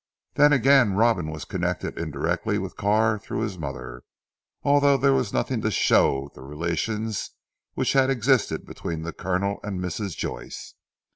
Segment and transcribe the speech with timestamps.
[0.33, 4.01] Then again, Robin was connected indirectly with Carr through his mother,
[4.63, 7.29] although there was nothing to show the relations
[7.75, 10.17] which had existed between the Colonel and Mrs.
[10.17, 10.73] Joyce.